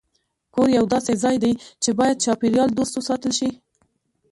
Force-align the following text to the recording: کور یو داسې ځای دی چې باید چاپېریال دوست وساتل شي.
کور 0.53 0.67
یو 0.77 0.85
داسې 0.93 1.13
ځای 1.23 1.35
دی 1.43 1.53
چې 1.83 1.89
باید 1.99 2.21
چاپېریال 2.25 2.69
دوست 2.73 2.93
وساتل 2.95 3.31
شي. 3.39 3.49